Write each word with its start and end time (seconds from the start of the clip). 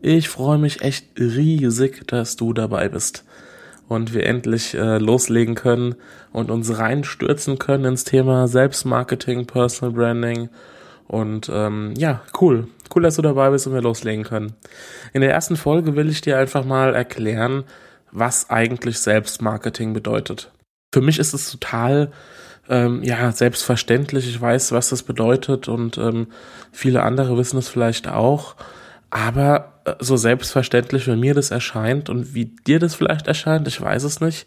Ich 0.00 0.28
freue 0.28 0.58
mich 0.58 0.82
echt 0.82 1.06
riesig, 1.18 2.06
dass 2.06 2.36
du 2.36 2.52
dabei 2.52 2.88
bist 2.88 3.24
und 3.88 4.14
wir 4.14 4.26
endlich 4.26 4.74
äh, 4.74 4.98
loslegen 4.98 5.54
können 5.54 5.94
und 6.32 6.50
uns 6.50 6.78
reinstürzen 6.78 7.58
können 7.58 7.84
ins 7.84 8.04
Thema 8.04 8.48
Selbstmarketing, 8.48 9.46
Personal 9.46 9.94
Branding 9.94 10.48
und 11.06 11.50
ähm, 11.52 11.94
ja, 11.96 12.22
cool. 12.40 12.68
Cool, 12.94 13.02
dass 13.02 13.16
du 13.16 13.22
dabei 13.22 13.50
bist 13.50 13.66
und 13.66 13.74
wir 13.74 13.82
loslegen 13.82 14.24
können. 14.24 14.54
In 15.12 15.20
der 15.20 15.32
ersten 15.32 15.56
Folge 15.56 15.96
will 15.96 16.08
ich 16.08 16.20
dir 16.20 16.38
einfach 16.38 16.64
mal 16.64 16.94
erklären, 16.94 17.64
was 18.12 18.50
eigentlich 18.50 18.98
Selbstmarketing 18.98 19.92
bedeutet. 19.92 20.50
Für 20.92 21.00
mich 21.00 21.18
ist 21.18 21.32
es 21.32 21.50
total 21.50 22.12
ähm, 22.68 23.02
ja 23.02 23.30
selbstverständlich. 23.32 24.28
Ich 24.28 24.40
weiß, 24.40 24.72
was 24.72 24.88
das 24.88 25.02
bedeutet 25.02 25.68
und 25.68 25.98
ähm, 25.98 26.28
viele 26.72 27.02
andere 27.02 27.36
wissen 27.36 27.58
es 27.58 27.68
vielleicht 27.68 28.08
auch. 28.08 28.56
Aber 29.10 29.80
äh, 29.84 29.94
so 30.00 30.16
selbstverständlich, 30.16 31.06
wie 31.06 31.16
mir 31.16 31.34
das 31.34 31.50
erscheint 31.50 32.08
und 32.08 32.34
wie 32.34 32.46
dir 32.46 32.78
das 32.78 32.94
vielleicht 32.94 33.26
erscheint, 33.26 33.68
ich 33.68 33.80
weiß 33.80 34.04
es 34.04 34.20
nicht, 34.20 34.46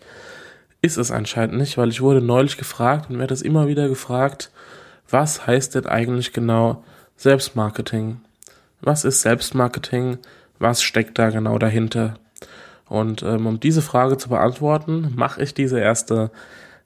ist 0.81 0.97
es 0.97 1.11
anscheinend 1.11 1.58
nicht, 1.58 1.78
weil 1.78 1.89
ich 1.89 2.02
wurde 2.02 2.22
neulich 2.22 2.58
gefragt 2.58 3.09
und 3.09 3.20
werde 3.20 3.33
es 3.33 3.42
immer 3.42 3.67
wieder 3.67 3.89
gefragt, 3.89 4.52
was 5.09 5.45
heißt 5.48 5.75
denn 5.75 5.88
eigentlich 5.88 6.33
genau 6.33 6.83
Selbstmarketing? 7.17 8.22
Was 8.81 9.03
ist 9.03 9.22
Selbstmarketing? 9.22 10.20
Was 10.59 10.81
steckt 10.81 11.17
da 11.20 11.30
genau 11.30 11.58
dahinter? 11.58 12.16
Und 12.88 13.23
ähm, 13.23 13.45
um 13.45 13.59
diese 13.59 13.81
Frage 13.81 14.17
zu 14.17 14.30
beantworten, 14.30 15.14
mache 15.16 15.44
ich 15.44 15.53
diese 15.53 15.80
erste 15.80 16.31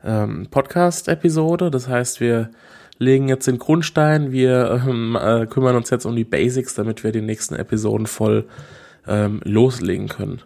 ähm, 0.03 0.47
Podcast-Episode. 0.49 1.71
Das 1.71 1.87
heißt, 1.87 2.19
wir 2.19 2.49
legen 2.99 3.27
jetzt 3.27 3.47
den 3.47 3.59
Grundstein, 3.59 4.31
wir 4.31 4.83
ähm, 4.87 5.17
äh, 5.19 5.45
kümmern 5.45 5.75
uns 5.75 5.89
jetzt 5.89 6.05
um 6.05 6.15
die 6.15 6.23
Basics, 6.23 6.75
damit 6.75 7.03
wir 7.03 7.11
die 7.11 7.21
nächsten 7.21 7.55
Episoden 7.55 8.07
voll 8.07 8.45
ähm, 9.07 9.41
loslegen 9.43 10.07
können. 10.07 10.41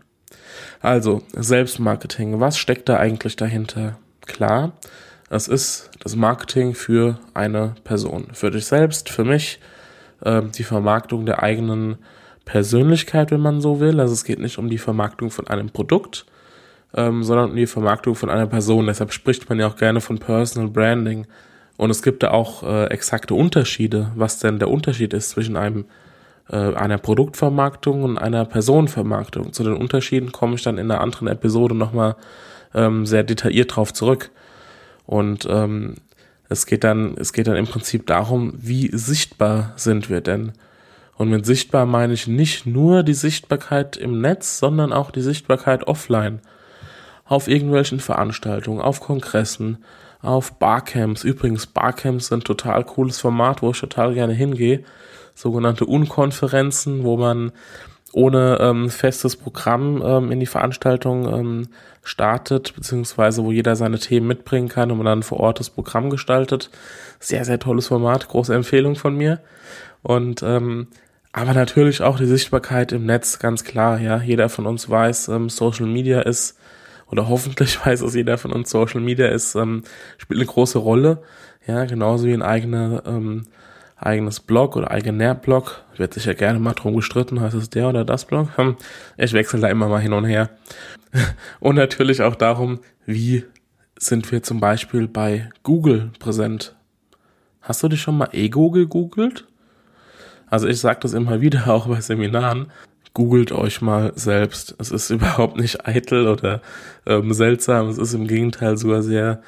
Also, 0.82 1.24
Selbstmarketing, 1.34 2.40
was 2.40 2.58
steckt 2.58 2.90
da 2.90 2.98
eigentlich 2.98 3.36
dahinter? 3.36 3.98
Klar, 4.26 4.74
es 5.30 5.48
ist 5.48 5.90
das 6.04 6.16
Marketing 6.16 6.74
für 6.74 7.20
eine 7.34 7.76
Person, 7.84 8.28
für 8.34 8.52
dich 8.52 8.66
selbst, 8.66 9.10
für 9.10 9.24
mich, 9.24 9.60
äh, 10.22 10.42
die 10.44 10.64
Vermarktung 10.64 11.26
der 11.26 11.44
eigenen 11.44 11.98
Persönlichkeit, 12.46 13.32
wenn 13.32 13.42
man 13.42 13.62
so 13.62 13.80
will. 13.80 14.00
Also 14.00 14.14
es 14.14 14.24
geht 14.24 14.40
nicht 14.40 14.58
um 14.58 14.70
die 14.70 14.78
Vermarktung 14.78 15.30
von 15.32 15.48
einem 15.48 15.70
Produkt, 15.70 16.26
ähm, 16.96 17.24
sondern 17.24 17.52
um 17.52 17.56
die 17.56 17.68
Vermarktung 17.68 18.16
von 18.16 18.30
einer 18.30 18.48
Person. 18.48 18.88
Deshalb 18.88 19.12
spricht 19.12 19.50
man 19.50 19.60
ja 19.60 19.68
auch 19.68 19.76
gerne 19.76 20.02
von 20.02 20.18
Personal 20.18 20.70
Branding. 20.70 21.28
Und 21.78 21.92
es 21.92 22.02
gibt 22.02 22.24
da 22.24 22.32
auch 22.32 22.64
äh, 22.64 22.86
exakte 22.88 23.36
Unterschiede, 23.36 24.12
was 24.16 24.40
denn 24.40 24.60
der 24.60 24.70
Unterschied 24.70 25.14
ist 25.14 25.30
zwischen 25.30 25.56
einem 25.56 25.86
äh, 26.50 26.74
einer 26.74 26.98
Produktvermarktung 26.98 28.04
und 28.04 28.18
einer 28.18 28.46
Personenvermarktung. 28.46 29.54
Zu 29.54 29.64
den 29.64 29.74
Unterschieden 29.74 30.32
komme 30.32 30.56
ich 30.56 30.64
dann 30.64 30.78
in 30.78 30.90
einer 30.90 31.02
anderen 31.02 31.28
Episode 31.28 31.76
nochmal 31.76 32.16
ähm, 32.74 33.06
sehr 33.06 33.24
detailliert 33.24 33.76
drauf 33.76 33.94
zurück. 33.94 34.32
Und 35.06 35.48
ähm, 35.50 35.96
es 36.50 36.66
geht 36.66 36.84
dann, 36.84 37.16
es 37.18 37.34
geht 37.34 37.48
dann 37.48 37.56
im 37.56 37.68
Prinzip 37.68 38.08
darum, 38.08 38.54
wie 38.58 38.90
sichtbar 38.94 39.74
sind 39.76 40.10
wir 40.10 40.22
denn? 40.22 40.54
Und 41.16 41.30
mit 41.30 41.46
sichtbar 41.46 41.86
meine 41.86 42.14
ich 42.14 42.28
nicht 42.28 42.66
nur 42.66 43.04
die 43.04 43.14
Sichtbarkeit 43.14 43.98
im 43.98 44.22
Netz, 44.22 44.60
sondern 44.60 44.94
auch 44.94 45.12
die 45.12 45.22
Sichtbarkeit 45.22 45.88
offline. 45.88 46.40
Auf 47.26 47.48
irgendwelchen 47.48 48.00
Veranstaltungen, 48.00 48.80
auf 48.80 49.02
Kongressen, 49.02 49.80
auf 50.22 50.54
Barcamps. 50.54 51.24
Übrigens, 51.24 51.68
Barcamps 51.68 52.28
sind 52.28 52.46
total 52.46 52.84
cooles 52.84 53.20
Format, 53.20 53.62
wo 53.62 53.72
ich 53.72 53.80
total 53.80 54.14
gerne 54.14 54.34
hingehe. 54.34 54.84
Sogenannte 55.36 55.86
Unkonferenzen, 55.86 57.04
wo 57.04 57.18
man 57.18 57.52
ohne 58.14 58.58
ähm, 58.60 58.90
festes 58.90 59.36
Programm 59.36 60.02
ähm, 60.04 60.32
in 60.32 60.40
die 60.40 60.46
Veranstaltung 60.46 61.32
ähm, 61.32 61.68
startet, 62.04 62.74
beziehungsweise 62.74 63.44
wo 63.44 63.52
jeder 63.52 63.76
seine 63.76 64.00
Themen 64.00 64.28
mitbringen 64.28 64.70
kann 64.70 64.92
und 64.92 64.98
man 64.98 65.06
dann 65.06 65.24
vor 65.24 65.40
Ort 65.40 65.60
das 65.60 65.70
Programm 65.70 66.10
gestaltet. 66.10 66.72
Sehr, 67.20 67.46
sehr 67.46 67.60
tolles 67.60 67.88
Format, 67.88 68.28
große 68.28 68.56
Empfehlung 68.56 68.96
von 68.96 69.16
mir. 69.16 69.40
Und 70.02 70.42
ähm, 70.42 70.88
aber 71.34 71.54
natürlich 71.54 72.02
auch 72.02 72.18
die 72.18 72.26
Sichtbarkeit 72.26 72.92
im 72.92 73.06
Netz, 73.06 73.38
ganz 73.38 73.64
klar, 73.64 74.00
ja. 74.00 74.18
Jeder 74.18 74.50
von 74.50 74.66
uns 74.66 74.90
weiß, 74.90 75.28
ähm, 75.28 75.50
Social 75.50 75.86
Media 75.86 76.22
ist 76.22 76.58
oder 77.10 77.28
hoffentlich 77.30 77.86
weiß 77.86 78.02
es 78.02 78.16
jeder 78.16 78.38
von 78.38 78.52
uns, 78.52 78.70
Social 78.70 79.02
Media 79.02 79.28
ist, 79.28 79.56
ähm, 79.56 79.84
spielt 80.18 80.40
eine 80.40 80.48
große 80.48 80.80
Rolle. 80.80 81.22
Ja, 81.66 81.86
genauso 81.86 82.28
wie 82.28 82.34
ein 82.34 82.42
eigener, 82.42 83.04
ähm, 83.06 83.44
eigenes 83.98 84.40
Blog 84.40 84.76
oder 84.76 84.92
eigener 84.92 85.36
Blog. 85.36 85.84
Wird 85.98 86.14
sich 86.14 86.26
ja 86.26 86.34
gerne 86.34 86.60
mal 86.60 86.74
drum 86.74 86.96
gestritten, 86.96 87.42
heißt 87.42 87.56
es 87.56 87.70
der 87.70 87.90
oder 87.90 88.06
das 88.06 88.26
Blog. 88.26 88.50
Hm, 88.58 88.78
ich 89.18 89.34
wechsle 89.34 89.60
da 89.60 89.68
immer 89.68 89.88
mal 89.88 90.02
hin 90.02 90.14
und 90.14 90.26
her. 90.26 90.50
und 91.60 91.76
natürlich 91.76 92.22
auch 92.22 92.36
darum, 92.36 92.80
wie 93.06 93.44
sind 94.00 94.32
wir 94.32 94.44
zum 94.44 94.60
Beispiel 94.60 95.08
bei 95.08 95.50
Google 95.64 96.12
präsent. 96.20 96.76
Hast 97.62 97.84
du 97.84 97.90
dich 97.90 98.02
schon 98.02 98.18
mal 98.18 98.30
Ego 98.32 98.72
gegoogelt? 98.72 99.46
Also 100.50 100.68
ich 100.68 100.80
sage 100.80 101.00
das 101.02 101.14
immer 101.14 101.42
wieder 101.42 101.68
auch 101.68 101.88
bei 101.88 102.02
Seminaren 102.02 102.72
googelt 103.18 103.52
euch 103.52 103.82
mal 103.82 104.12
selbst. 104.16 104.76
Es 104.78 104.92
ist 104.92 105.10
überhaupt 105.18 105.58
nicht 105.58 105.88
eitel 105.88 106.28
oder 106.28 106.62
ähm, 107.08 107.34
seltsam. 107.34 107.88
Es 107.88 107.98
ist 107.98 108.14
im 108.14 108.28
Gegenteil 108.28 108.78
sogar 108.78 109.02
sehr, 109.02 109.42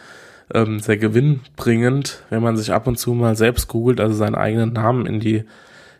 ähm, 0.51 0.79
sehr 0.79 0.97
gewinnbringend, 0.97 2.23
wenn 2.31 2.41
man 2.41 2.57
sich 2.57 2.73
ab 2.73 2.87
und 2.87 2.97
zu 2.97 3.13
mal 3.13 3.35
selbst 3.35 3.67
googelt, 3.67 4.01
also 4.01 4.15
seinen 4.15 4.33
eigenen 4.33 4.73
Namen 4.73 5.05
in 5.05 5.19
die, 5.19 5.43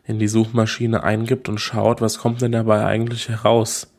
in 0.03 0.18
die 0.18 0.28
Suchmaschine 0.28 1.03
eingibt 1.03 1.47
und 1.47 1.59
schaut, 1.59 2.02
was 2.02 2.18
kommt 2.18 2.41
denn 2.41 2.53
dabei 2.53 2.85
eigentlich 2.85 3.30
heraus? 3.30 3.94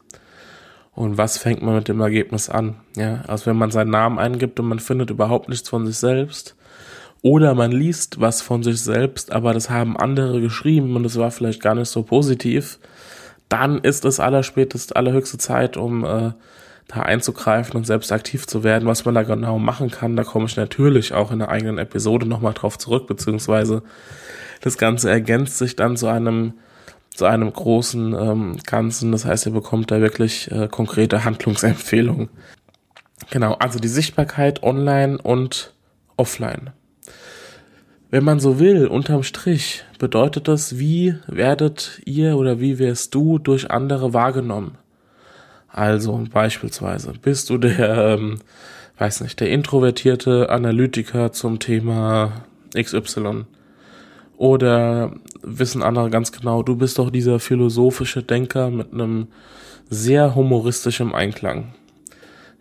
Und 0.93 1.17
was 1.17 1.39
fängt 1.39 1.63
man 1.63 1.77
mit 1.77 1.87
dem 1.87 2.01
Ergebnis 2.01 2.51
an? 2.51 2.75
Ja, 2.97 3.23
also 3.29 3.47
wenn 3.47 3.57
man 3.57 3.71
seinen 3.71 3.93
Namen 3.93 4.19
eingibt 4.19 4.59
und 4.59 4.67
man 4.67 4.81
findet 4.81 5.11
überhaupt 5.11 5.49
nichts 5.49 5.69
von 5.69 5.87
sich 5.87 5.97
selbst, 5.97 6.57
oder 7.23 7.55
man 7.55 7.71
liest 7.71 8.21
was 8.21 8.43
von 8.43 8.65
sich 8.65 8.81
selbst, 8.81 9.31
aber 9.31 9.55
das 9.55 9.71
haben 9.71 9.97
andere 9.97 10.41
geschrieben 10.41 10.97
und 10.97 11.05
es 11.05 11.19
war 11.19 11.31
vielleicht 11.31 11.63
gar 11.63 11.77
nicht 11.77 11.89
so 11.89 12.03
positiv, 12.03 12.81
dann 13.51 13.81
ist 13.81 14.07
es 14.07 14.21
allerspätestens 14.21 14.93
allerhöchste 14.93 15.37
Zeit, 15.37 15.77
um 15.77 16.05
äh, 16.05 16.33
da 16.89 17.03
einzugreifen 17.03 17.77
und 17.77 17.85
selbst 17.85 18.11
aktiv 18.11 18.47
zu 18.47 18.65
werden, 18.65 18.89
was 18.89 19.05
man 19.05 19.15
da 19.15 19.23
genau 19.23 19.59
machen 19.59 19.91
kann. 19.91 20.17
Da 20.17 20.25
komme 20.25 20.47
ich 20.47 20.57
natürlich 20.57 21.13
auch 21.13 21.31
in 21.31 21.41
der 21.41 21.51
eigenen 21.51 21.79
Episode 21.79 22.27
nochmal 22.27 22.55
drauf 22.55 22.79
zurück, 22.79 23.07
beziehungsweise 23.07 23.83
das 24.63 24.79
Ganze 24.79 25.11
ergänzt 25.11 25.59
sich 25.59 25.77
dann 25.77 25.97
zu 25.97 26.07
einem 26.07 26.55
zu 27.15 27.27
einem 27.27 27.53
großen 27.53 28.15
ähm, 28.15 28.57
Ganzen. 28.65 29.13
Das 29.13 29.25
heißt, 29.25 29.47
ihr 29.47 29.53
bekommt 29.53 29.91
da 29.91 30.01
wirklich 30.01 30.51
äh, 30.51 30.69
konkrete 30.69 31.25
Handlungsempfehlungen. 31.25 32.31
Genau, 33.31 33.55
also 33.55 33.79
die 33.79 33.89
Sichtbarkeit 33.89 34.63
online 34.63 35.19
und 35.19 35.75
offline. 36.17 36.71
Wenn 38.11 38.25
man 38.25 38.41
so 38.41 38.59
will, 38.59 38.89
unterm 38.89 39.23
Strich 39.23 39.85
bedeutet 40.01 40.49
das, 40.49 40.81
wie 40.81 41.15
werdet 41.29 42.01
ihr 42.05 42.37
oder 42.37 42.59
wie 42.59 42.81
wirst 42.81 43.15
du 43.15 43.39
durch 43.39 43.71
andere 43.71 44.13
wahrgenommen? 44.13 44.77
Also 45.69 46.25
beispielsweise, 46.33 47.13
bist 47.23 47.51
du 47.51 47.59
der, 47.59 48.19
ähm, 48.19 48.41
weiß 48.99 49.21
nicht, 49.21 49.39
der 49.39 49.51
introvertierte 49.51 50.51
Analytiker 50.51 51.31
zum 51.31 51.61
Thema 51.61 52.33
XY? 52.77 53.45
Oder 54.37 55.13
wissen 55.43 55.83
andere 55.83 56.11
ganz 56.11 56.33
genau, 56.33 56.65
du 56.65 56.75
bist 56.75 56.99
doch 56.99 57.11
dieser 57.11 57.39
philosophische 57.39 58.25
Denker 58.25 58.71
mit 58.71 58.93
einem 58.93 59.29
sehr 59.89 60.35
humoristischen 60.35 61.15
Einklang. 61.15 61.75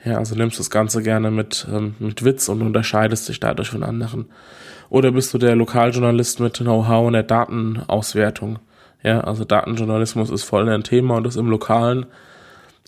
Ja, 0.03 0.17
also 0.17 0.35
nimmst 0.35 0.59
das 0.59 0.69
Ganze 0.69 1.03
gerne 1.03 1.29
mit, 1.29 1.67
ähm, 1.71 1.95
mit 1.99 2.23
Witz 2.23 2.47
und 2.49 2.61
unterscheidest 2.61 3.27
dich 3.27 3.39
dadurch 3.39 3.69
von 3.69 3.83
anderen. 3.83 4.27
Oder 4.89 5.11
bist 5.11 5.33
du 5.33 5.37
der 5.37 5.55
Lokaljournalist 5.55 6.39
mit 6.39 6.57
Know-how 6.57 7.07
in 7.07 7.13
der 7.13 7.23
Datenauswertung? 7.23 8.59
Ja, 9.03 9.21
also 9.21 9.45
Datenjournalismus 9.45 10.29
ist 10.29 10.43
voll 10.43 10.67
ein 10.69 10.83
Thema 10.83 11.17
und 11.17 11.25
das 11.25 11.35
im 11.35 11.49
Lokalen 11.49 12.05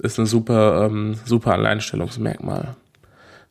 ist 0.01 0.19
ein 0.19 0.25
super, 0.25 0.85
ähm, 0.85 1.15
super 1.25 1.53
Alleinstellungsmerkmal. 1.53 2.75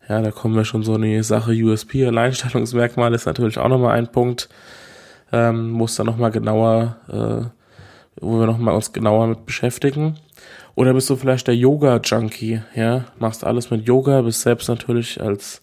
Ja, 0.09 0.21
da 0.21 0.31
kommen 0.31 0.57
wir 0.57 0.65
schon 0.65 0.83
so 0.83 0.97
in 0.97 1.03
die 1.03 1.23
Sache 1.23 1.53
USP, 1.53 2.05
Alleinstellungsmerkmal 2.07 3.15
ist 3.15 3.27
natürlich 3.27 3.59
auch 3.59 3.69
nochmal 3.69 3.97
ein 3.97 4.11
Punkt, 4.11 4.49
ähm, 5.33 5.71
muss 5.71 5.95
da 5.95 6.05
nochmal 6.05 6.33
genauer, 6.33 6.97
äh, 7.09 8.21
wo 8.21 8.41
wir 8.41 8.47
nochmal 8.47 8.75
uns 8.75 8.93
genauer 8.93 9.29
mit 9.29 9.47
beschäftigen. 9.47 10.19
Oder 10.81 10.95
bist 10.95 11.11
du 11.11 11.17
vielleicht 11.17 11.47
der 11.47 11.55
Yoga-Junkie, 11.55 12.63
ja? 12.75 13.05
Machst 13.19 13.45
alles 13.45 13.71
mit 13.71 13.87
Yoga, 13.87 14.23
bist 14.23 14.41
selbst 14.41 14.67
natürlich 14.67 15.21
als 15.21 15.61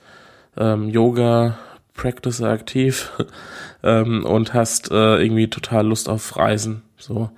ähm, 0.55 0.89
Yoga-Practicer 0.89 2.47
aktiv 2.47 3.11
ähm, 3.83 4.23
und 4.27 4.53
hast 4.53 4.91
äh, 4.91 5.15
irgendwie 5.15 5.49
total 5.49 5.87
Lust 5.87 6.07
auf 6.07 6.37
Reisen, 6.37 6.83
so. 6.99 7.31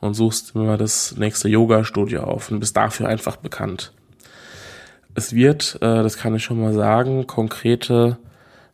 Und 0.00 0.14
suchst 0.14 0.54
immer 0.54 0.78
das 0.78 1.18
nächste 1.18 1.50
Yoga-Studio 1.50 2.22
auf 2.22 2.50
und 2.50 2.58
bist 2.60 2.74
dafür 2.74 3.06
einfach 3.06 3.36
bekannt. 3.36 3.92
Es 5.14 5.34
wird, 5.34 5.76
äh, 5.82 6.02
das 6.02 6.16
kann 6.16 6.34
ich 6.34 6.42
schon 6.42 6.58
mal 6.58 6.72
sagen, 6.72 7.26
konkrete 7.26 8.16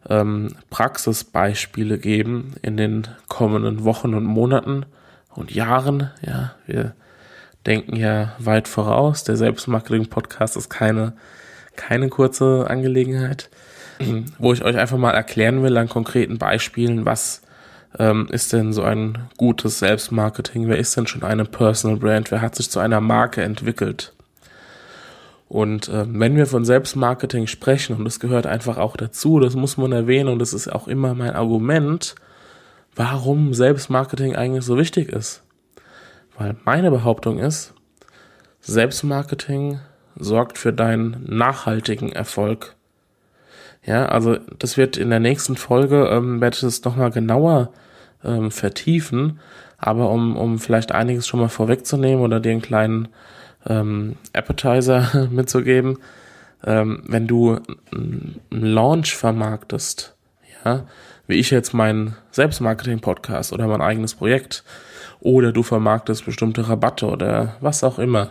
ähm, 0.09 0.55
Praxisbeispiele 0.70 1.99
geben 1.99 2.55
in 2.62 2.76
den 2.76 3.09
kommenden 3.26 3.82
Wochen 3.82 4.14
und 4.14 4.25
Monaten 4.25 4.87
und 5.35 5.50
Jahren. 5.50 6.11
Ja, 6.25 6.55
wir 6.69 6.94
denken 7.67 7.97
ja 7.97 8.32
weit 8.38 8.69
voraus. 8.69 9.25
Der 9.25 9.37
Selbstmarketing-Podcast 9.37 10.56
ist 10.56 10.69
keine, 10.69 11.14
keine 11.76 12.09
kurze 12.09 12.67
Angelegenheit, 12.69 13.50
wo 14.38 14.53
ich 14.53 14.64
euch 14.64 14.76
einfach 14.76 14.99
mal 14.99 15.12
erklären 15.12 15.62
will 15.62 15.76
an 15.76 15.88
konkreten 15.88 16.38
Beispielen, 16.38 17.05
was 17.05 17.43
ähm, 17.99 18.29
ist 18.31 18.53
denn 18.53 18.73
so 18.73 18.82
ein 18.82 19.19
gutes 19.37 19.79
Selbstmarketing? 19.79 20.69
Wer 20.69 20.79
ist 20.79 20.97
denn 20.97 21.06
schon 21.06 21.23
eine 21.23 21.44
Personal 21.44 21.99
Brand? 21.99 22.31
Wer 22.31 22.41
hat 22.41 22.55
sich 22.55 22.70
zu 22.70 22.81
einer 22.81 23.00
Marke 23.00 23.43
entwickelt? 23.43 24.12
Und 25.49 25.88
äh, 25.88 26.06
wenn 26.09 26.37
wir 26.37 26.47
von 26.47 26.64
Selbstmarketing 26.64 27.47
sprechen, 27.47 27.97
und 27.97 28.06
das 28.06 28.20
gehört 28.20 28.47
einfach 28.47 28.79
auch 28.79 28.97
dazu, 28.97 29.38
das 29.38 29.55
muss 29.55 29.76
man 29.76 29.93
erwähnen, 29.93 30.31
und 30.31 30.38
das 30.38 30.55
ist 30.55 30.73
auch 30.73 30.88
immer 30.88 31.14
mein 31.14 31.35
Argument, 31.35 32.14
warum 32.97 33.53
Selbstmarketing 33.53 34.35
eigentlich 34.35 34.64
so 34.64 34.79
wichtig 34.79 35.11
ist. 35.11 35.43
Weil 36.38 36.56
meine 36.64 36.90
Behauptung 36.90 37.38
ist, 37.38 37.75
Selbstmarketing 38.61 39.81
sorgt 40.17 40.58
für 40.58 40.73
deinen 40.73 41.25
nachhaltigen 41.26 42.12
Erfolg. 42.12 42.76
Ja, 43.84 44.06
also 44.06 44.38
das 44.58 44.76
wird 44.76 44.96
in 44.96 45.11
der 45.11 45.20
nächsten 45.20 45.56
Folge, 45.56 46.06
ähm, 46.06 46.40
werde 46.40 46.55
ich 46.55 46.61
das 46.61 46.84
nochmal 46.84 47.11
genauer 47.11 47.73
ähm, 48.25 48.50
vertiefen, 48.50 49.40
aber 49.79 50.11
um, 50.11 50.37
um 50.37 50.58
vielleicht 50.58 50.93
einiges 50.93 51.26
schon 51.26 51.40
mal 51.40 51.49
vorwegzunehmen 51.49 52.23
oder 52.23 52.38
dir 52.38 52.52
einen 52.52 52.62
kleinen 52.62 53.08
ähm, 53.67 54.17
Appetizer 54.32 55.28
mitzugeben, 55.31 55.99
ähm, 56.64 57.02
wenn 57.06 57.26
du 57.26 57.58
einen 57.93 58.40
Launch 58.50 59.17
vermarktest, 59.17 60.14
ja, 60.64 60.85
wie 61.26 61.35
ich 61.35 61.50
jetzt 61.50 61.75
meinen 61.75 62.17
Selbstmarketing-Podcast 62.31 63.52
oder 63.52 63.67
mein 63.67 63.82
eigenes 63.82 64.14
Projekt, 64.14 64.62
oder 65.22 65.52
du 65.52 65.62
vermarktest 65.62 66.24
bestimmte 66.24 66.69
Rabatte 66.69 67.06
oder 67.06 67.56
was 67.60 67.84
auch 67.84 67.98
immer, 67.98 68.30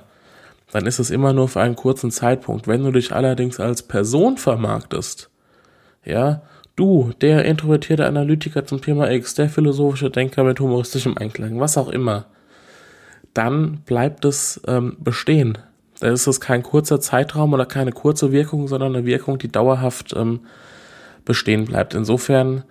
dann 0.71 0.85
ist 0.85 0.99
es 0.99 1.09
immer 1.09 1.33
nur 1.33 1.47
für 1.47 1.61
einen 1.61 1.75
kurzen 1.75 2.11
Zeitpunkt. 2.11 2.67
Wenn 2.67 2.83
du 2.83 2.91
dich 2.91 3.13
allerdings 3.13 3.59
als 3.59 3.81
Person 3.81 4.37
vermarktest, 4.37 5.29
ja, 6.03 6.41
du, 6.75 7.11
der 7.21 7.45
introvertierte 7.45 8.05
Analytiker 8.05 8.65
zum 8.65 8.81
Thema 8.81 9.09
X, 9.09 9.35
der 9.35 9.49
philosophische 9.49 10.09
Denker 10.09 10.43
mit 10.43 10.59
humoristischem 10.59 11.17
Einklang, 11.17 11.59
was 11.59 11.77
auch 11.77 11.89
immer, 11.89 12.25
dann 13.33 13.77
bleibt 13.85 14.25
es 14.25 14.61
ähm, 14.67 14.97
bestehen. 14.99 15.57
Dann 15.99 16.13
ist 16.13 16.27
es 16.27 16.41
kein 16.41 16.63
kurzer 16.63 16.99
Zeitraum 16.99 17.53
oder 17.53 17.65
keine 17.65 17.91
kurze 17.91 18.31
Wirkung, 18.31 18.67
sondern 18.67 18.95
eine 18.95 19.05
Wirkung, 19.05 19.37
die 19.37 19.51
dauerhaft 19.51 20.13
ähm, 20.15 20.41
bestehen 21.23 21.65
bleibt. 21.65 21.93
Insofern 21.93 22.63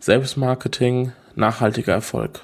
Selbstmarketing, 0.00 1.12
nachhaltiger 1.36 1.92
Erfolg. 1.92 2.40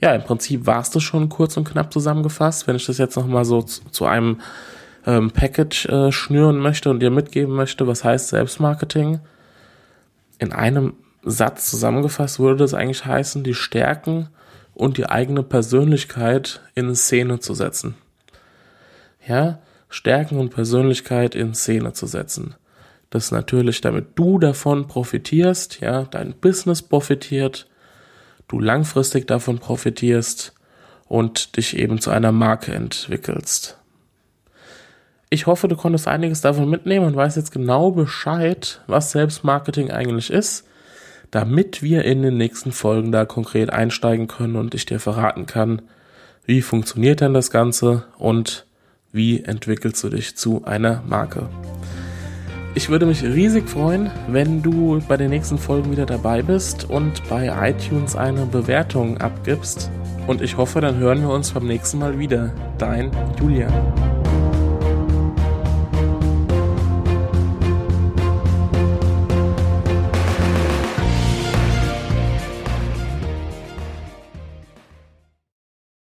Ja, 0.00 0.14
im 0.14 0.22
Prinzip 0.22 0.66
war 0.66 0.80
es 0.80 0.90
das 0.90 1.02
schon 1.02 1.28
kurz 1.28 1.56
und 1.56 1.68
knapp 1.68 1.92
zusammengefasst. 1.92 2.66
Wenn 2.66 2.76
ich 2.76 2.86
das 2.86 2.98
jetzt 2.98 3.16
nochmal 3.16 3.44
so 3.44 3.62
zu, 3.62 3.82
zu 3.90 4.06
einem 4.06 4.40
ähm, 5.06 5.30
Package 5.30 5.86
äh, 5.86 6.12
schnüren 6.12 6.58
möchte 6.58 6.90
und 6.90 7.00
dir 7.00 7.10
mitgeben 7.10 7.54
möchte, 7.54 7.86
was 7.86 8.04
heißt 8.04 8.28
Selbstmarketing, 8.28 9.20
in 10.38 10.52
einem 10.52 10.94
Satz 11.22 11.70
zusammengefasst 11.70 12.38
würde 12.38 12.56
das 12.56 12.74
eigentlich 12.74 13.06
heißen, 13.06 13.44
die 13.44 13.54
Stärken 13.54 14.28
und 14.74 14.98
die 14.98 15.06
eigene 15.06 15.42
Persönlichkeit 15.42 16.60
in 16.74 16.94
Szene 16.94 17.38
zu 17.38 17.54
setzen. 17.54 17.94
Ja, 19.26 19.60
Stärken 19.88 20.38
und 20.38 20.50
Persönlichkeit 20.50 21.34
in 21.34 21.54
Szene 21.54 21.92
zu 21.92 22.06
setzen. 22.06 22.56
Das 23.10 23.30
natürlich, 23.30 23.80
damit 23.80 24.06
du 24.16 24.38
davon 24.38 24.88
profitierst, 24.88 25.80
ja, 25.80 26.02
dein 26.02 26.34
Business 26.34 26.82
profitiert, 26.82 27.68
du 28.48 28.60
langfristig 28.60 29.26
davon 29.26 29.58
profitierst 29.58 30.54
und 31.06 31.56
dich 31.56 31.76
eben 31.76 32.00
zu 32.00 32.10
einer 32.10 32.32
Marke 32.32 32.72
entwickelst. 32.72 33.78
Ich 35.30 35.46
hoffe, 35.46 35.68
du 35.68 35.76
konntest 35.76 36.06
einiges 36.06 36.40
davon 36.40 36.70
mitnehmen 36.70 37.06
und 37.06 37.16
weißt 37.16 37.36
jetzt 37.36 37.52
genau 37.52 37.90
Bescheid, 37.90 38.80
was 38.86 39.10
Selbstmarketing 39.10 39.90
eigentlich 39.90 40.30
ist 40.30 40.64
damit 41.34 41.82
wir 41.82 42.04
in 42.04 42.22
den 42.22 42.36
nächsten 42.36 42.70
Folgen 42.70 43.10
da 43.10 43.24
konkret 43.24 43.72
einsteigen 43.72 44.28
können 44.28 44.54
und 44.54 44.72
ich 44.72 44.86
dir 44.86 45.00
verraten 45.00 45.46
kann, 45.46 45.82
wie 46.46 46.62
funktioniert 46.62 47.20
denn 47.20 47.34
das 47.34 47.50
Ganze 47.50 48.04
und 48.18 48.66
wie 49.10 49.42
entwickelst 49.42 50.04
du 50.04 50.10
dich 50.10 50.36
zu 50.36 50.64
einer 50.64 51.02
Marke. 51.08 51.48
Ich 52.76 52.88
würde 52.88 53.06
mich 53.06 53.22
riesig 53.22 53.68
freuen, 53.68 54.10
wenn 54.26 54.60
du 54.60 55.00
bei 55.06 55.16
den 55.16 55.30
nächsten 55.30 55.58
Folgen 55.58 55.92
wieder 55.92 56.06
dabei 56.06 56.42
bist 56.42 56.90
und 56.90 57.22
bei 57.28 57.70
iTunes 57.70 58.16
eine 58.16 58.46
Bewertung 58.46 59.16
abgibst. 59.18 59.92
Und 60.26 60.42
ich 60.42 60.56
hoffe, 60.56 60.80
dann 60.80 60.98
hören 60.98 61.20
wir 61.20 61.28
uns 61.28 61.52
beim 61.52 61.68
nächsten 61.68 62.00
Mal 62.00 62.18
wieder. 62.18 62.52
Dein 62.78 63.12
Julian. 63.40 64.23